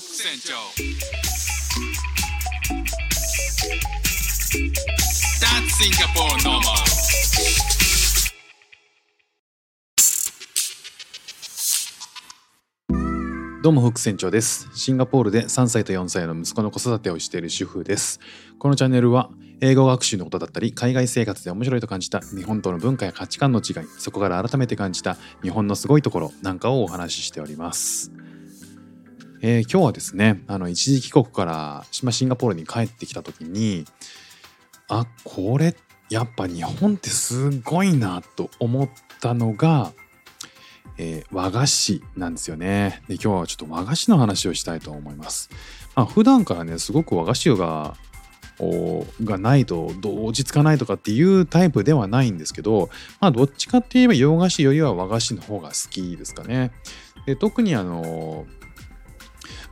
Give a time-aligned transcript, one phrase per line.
[0.00, 0.54] ク船長
[5.40, 6.88] That's Singapore normal
[13.60, 14.70] どうもフック船長です。
[14.72, 18.20] シンガポールで3歳と4歳の息子の子育てをしている主婦です。
[18.60, 19.30] このチャンネルは
[19.60, 28.12] 英語学習のことだったり、海外生活で面白いと感じた日本との文化や価値観の違い、そこから改めて感じた日本のすごいところなんかをお話ししております。
[29.40, 33.84] えー今日はですね、あの一時帰国からまシンガポールに帰ってきた時に、
[34.88, 35.76] あ、これ
[36.10, 38.88] やっぱ日本ってすごいなと思っ
[39.20, 39.92] たのが、
[40.96, 43.02] えー和菓子なんですよね。
[43.06, 45.50] で今日はちょっと和菓子の話をしたいと思います。
[45.94, 47.96] まあ、普段からねすごく和菓子が
[48.58, 56.72] おがないとどう落ち着かないとかっていうタイプではないんですけど、まあ、どっちかって言えば洋菓子よりは和菓子の方が好きですかね。
[57.26, 58.46] で特にあの、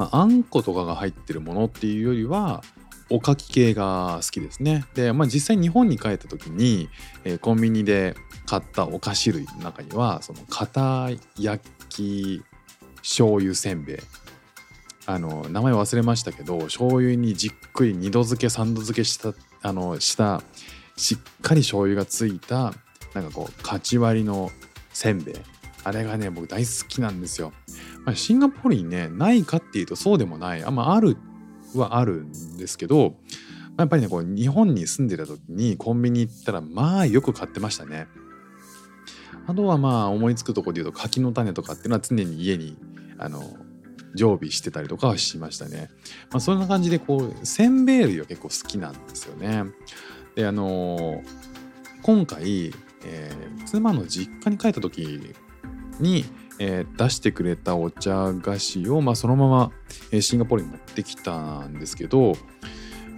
[0.00, 2.62] まあ、あんことかが入ってるものっていうよりは
[3.10, 4.86] おかき系が好きですね。
[4.94, 6.88] で、まあ、実際日本に帰った時に、
[7.24, 8.14] えーコンビニで
[8.46, 12.42] 買ったお菓子類の中にはその片焼き
[13.02, 13.96] 醤油せんべい。
[15.04, 20.42] あの名前忘れましたけど醤油にじっくり2度漬け3度漬けしたあのした
[20.96, 22.72] しっかり醤油がついた
[23.12, 24.50] なんかこうかち割りの
[24.94, 25.34] せんべい。
[25.82, 27.52] あれがね僕大好きなんですよ、
[28.14, 31.16] シンガポールにねないかっていうとそうでもないあまあある
[31.74, 33.16] はあるんですけど
[33.78, 38.08] やっぱりねこう日本に住んでた時にコンビニ行ったらまあよく買ってましたね
[39.46, 42.76] あとはまあ思いつくところで言うと柿の種とかっていうのは常に家に
[43.18, 43.42] あの
[44.14, 45.88] 常備してたりとかはしましたね。
[46.32, 49.64] まあ、そんな感じでこうせんべい類は結構好きなんですよね。
[50.34, 51.22] であの
[52.02, 52.72] 今回、
[53.04, 55.20] えー妻の実家に帰った時
[56.00, 56.24] に、
[56.62, 59.72] えー出してくれたお茶菓子を、まあ、そのまま、
[60.12, 62.34] えーシンガポールに持ってきたんですけど、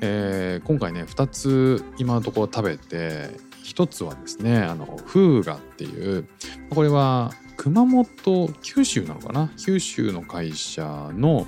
[0.00, 3.30] えー今回ね2つ今のところ食べて
[3.64, 6.28] 1つはですねあのフーガっていう
[6.70, 9.50] これは熊本九州なのかな？
[9.58, 11.46] 九州の会社の、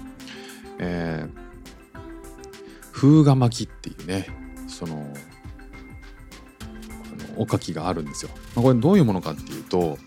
[0.79, 2.01] えー、
[2.93, 4.29] 風が巻きっていうね
[4.67, 5.13] その
[7.37, 8.31] おかきがあるんですよ。
[8.55, 9.99] まこれどういうものかっていうと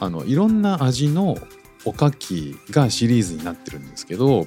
[0.00, 1.36] あのいろんな味の
[1.84, 4.46] おかきがシリーズになってるんですけど、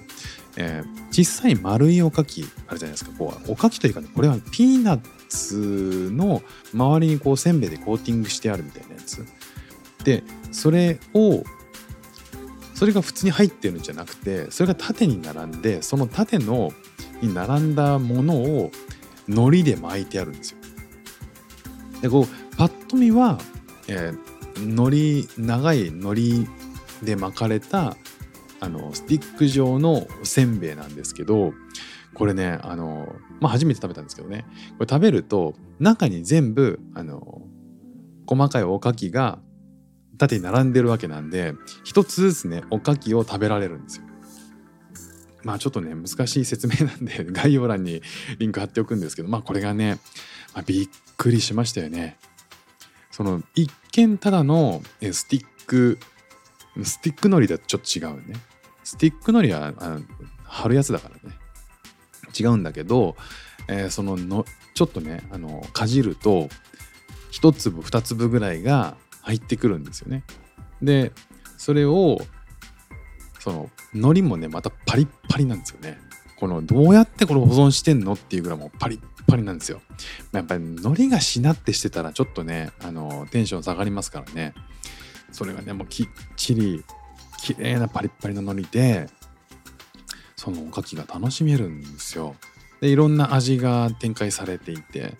[0.57, 6.41] えー小さい丸いおかきあるじゃないですかこうおかきというかねこれはピーナッツの
[6.73, 9.25] 周りにこうせんべいでコーティングしてあるみたいなやつ
[10.03, 11.43] でそれを
[12.75, 16.71] それが普通に入ってるんじゃなくてそれが縦に並んでその縦の
[17.21, 18.71] に並んだものを
[19.27, 20.57] 海苔で巻いてあるんですよ。
[22.01, 23.39] でこうパッと見は、
[23.87, 24.28] えー
[24.63, 26.47] 海苔長い海苔
[27.03, 27.95] で巻かれた
[28.59, 31.53] あのスティック状のせんべいなんですけど
[32.13, 34.45] これねあの、まあ、初めて食べたんですけどね
[34.77, 37.41] これ食べると中に全部あの
[38.27, 39.39] 細かいおかきが
[40.17, 41.53] 縦に並んでるわけなんで
[41.83, 44.03] 一つずつねおかきを食べられるんですよ。
[45.43, 48.01] まあちょっとね難しい説明なんで 概要欄に
[48.37, 49.97] リンク貼っておくんですけどまあこれがね、
[50.53, 52.17] ま、びっくりしましたよね。
[53.19, 55.99] その一見ただのスティック
[56.81, 58.39] スティックのりだとちょっと違うね。
[58.85, 59.99] スティックのりはあ
[60.45, 61.35] 貼るやつだからね
[62.39, 63.17] 違うんだけど、
[63.67, 66.47] えーそののちょっとねあのかじると
[67.29, 70.23] 一粒二粒ぐらいが入ってくるんですよね。
[70.81, 71.11] で
[71.57, 72.19] それを
[73.39, 75.99] その海苔もねまたパリッパリなんですよね。
[76.39, 79.81] このどうやってこれ保存してんのっていうぐらいもうパリッパリなんですよ。
[80.31, 84.53] まやっぱり海苔がしなってしてたらちょっとねあのテンション下がりますからね。
[85.31, 86.07] それがねもうきっ
[86.37, 86.83] ちり
[87.41, 89.09] 綺麗なパリッパリの海苔で
[90.37, 92.35] そのおかきが楽しめるんですよ。
[92.79, 95.15] でいろんな味が展開されていて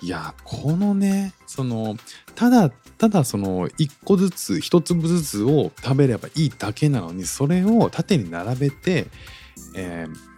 [0.00, 1.96] いやこのねその
[2.34, 9.06] ただただその一個ずつ一粒ずつを食べればいいだけなのにそれを縦に並べて、
[9.76, 10.31] えー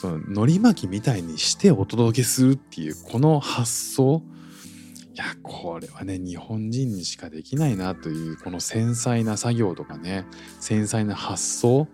[0.00, 4.22] その海苔巻きみたいにしてお届けするっていうこの発想。
[5.12, 10.24] いやこれはね日本人にしかできないなというこの繊細な作業とかね
[10.58, 11.86] 繊細な発想。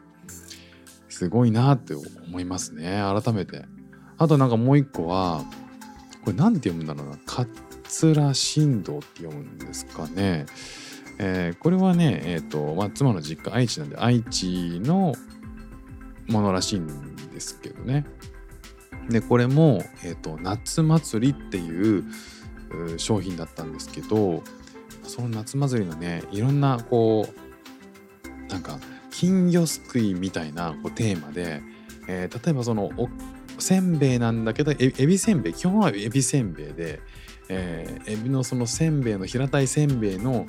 [1.09, 1.95] すごいなって
[2.29, 3.03] 思いますね。
[3.25, 3.65] 改めて。
[4.19, 5.43] あとなんかもう一個は
[6.25, 7.19] これなんて読むんだろうな。
[7.27, 10.47] 桂新道って読むんですかね。
[11.19, 15.13] えーこれはねえっ、と、まあ、妻の実家愛知なんで愛知の
[16.29, 18.07] ものらしいんですけどね。
[19.11, 22.05] でこれも、えー、と夏祭りっていう
[22.97, 24.43] 商品だったんですけど
[25.05, 28.81] その夏祭りのねいろんなこうなんか
[29.11, 31.63] 金魚すくいみたいなこうテーマで、
[32.09, 33.09] えー例えばそのお
[33.59, 37.01] せんべいなんだけどえエビせんべい基本はエビせんべいで、
[37.49, 40.47] えーエビのそのせんべいの平たいせんべいの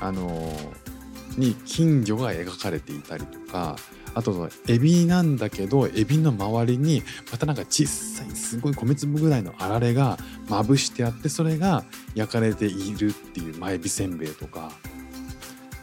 [0.00, 0.90] あのー
[1.38, 3.76] に金魚が描かれていたりとか
[4.14, 10.18] あとエビなんだけどエビの周りにまたなんか小さいすごい米粒ぐらいのあられが
[10.48, 11.84] まぶしてあってそれが
[12.14, 14.72] 焼かれているっていう、まあ、エビせんべいとか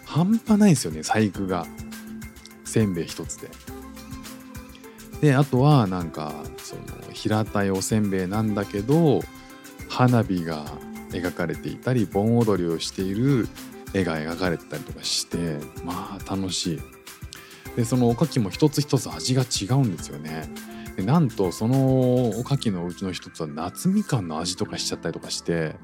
[0.06, 1.65] 半端ないですよね細工が
[2.65, 3.50] せんべい一つで。
[5.21, 6.81] であとはなんかその
[7.12, 9.21] 平たいおせんべいなんだけど
[9.89, 10.63] 花火が
[11.09, 13.47] 描かれていたり盆踊りをしている
[13.94, 16.96] 絵が描かれてたりとかしてまあ楽しい。
[17.77, 20.50] でそのおかきも一つ一つ味が違うんですよね。
[20.97, 25.75] でなんとそのおかきのうちの一つは夏みかんの味とかしちゃったりとかして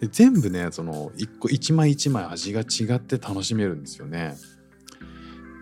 [0.00, 4.34] で全部ねその一個一枚一枚味が違って楽しめるんですよね。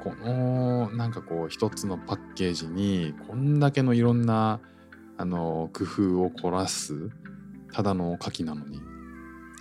[0.03, 4.59] このなんかこう一つのパッケージにこんだけのいろんな
[5.19, 7.11] あの工夫を凝らす
[7.73, 8.81] ただのおかきなのに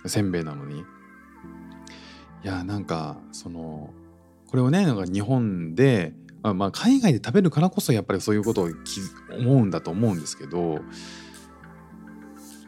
[0.06, 0.84] せんべいなのにい
[2.42, 3.90] やなんかその
[4.52, 6.12] これをねなんか日本で
[6.42, 8.68] まあまあ海外で食べるからこそやっぱりそういうことを
[9.30, 10.80] 思うんだと思うんですけど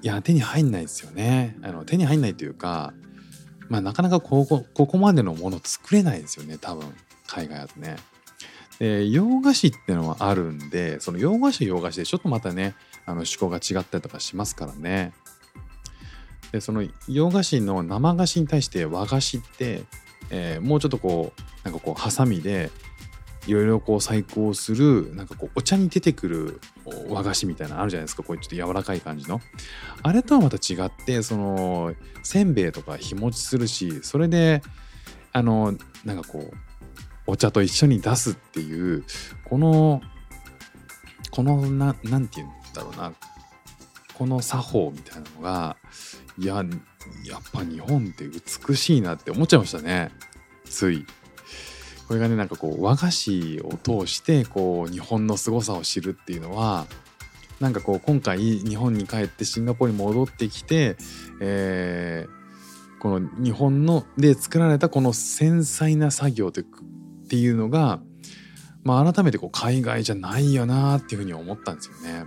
[0.01, 2.95] いや手に入んないですよねあの手に入んないというか
[3.69, 6.87] まあなかなかここここまでのもの作れないですよね多分
[7.27, 7.97] 海外だとね。
[8.79, 15.13] で洋菓子ってのはあるんでその洋菓子は洋菓子でちょっとまたねあの趣向が違ったりとかしますからね。
[16.51, 19.83] でその洋菓子の生菓子に対して和菓子って、
[20.31, 22.70] えーもうちょっとこうなんかこうハサミで
[23.46, 26.61] いろいろこう細工をするなんかこうお茶に出てくる
[27.08, 28.22] 和菓子みたいなのあるじゃないですか。
[28.22, 29.40] こういうちょっと柔らかい感じの。
[30.02, 34.62] あれとはまた違ってそのせんべいとか日持ちするしそれで
[35.32, 35.75] あの
[36.05, 36.55] なんかこう
[37.26, 39.05] お茶と一緒に出すっていう
[39.44, 40.00] この
[41.31, 41.94] このなん
[42.28, 43.12] て言うんだろうな。
[44.14, 45.76] この作法みたいなのが
[46.38, 46.64] いややっ
[47.52, 50.12] ぱ日本って美しいなって思っちゃいましたね。
[50.64, 51.05] つい。
[52.09, 56.87] これがねなんかこう和菓子を通してこう日本の凄さを知るっていうのは
[57.61, 60.97] なんかこう今回日本に帰ってシンガポールに戻ってきて、
[61.41, 62.45] えー
[63.05, 68.01] この日本ので作られたこの繊細な作業っていうのが、
[68.83, 72.25] まあ、改めてこう海外じゃないよなっていうふうに思ったんですよね。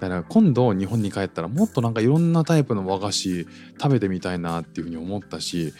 [0.00, 3.46] だから今度日本に帰ったらもっとなんかいろんなタイプの和菓子
[3.80, 5.72] 食べてみたいなっていうふうに思ったし、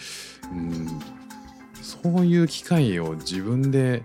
[0.50, 0.88] うん、
[1.84, 4.02] そういう機会を自分で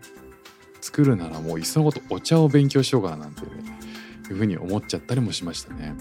[0.81, 3.45] 作るならもういっそのことお茶を勉強しようかななんて、い
[4.33, 5.95] うふうに思っちゃったりもしましたね。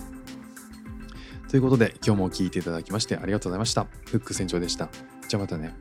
[1.48, 3.86] ということで今日も聴いていただきましてありがとうございました。
[4.06, 4.90] フック船長でした。
[5.28, 5.76] じゃあまたね。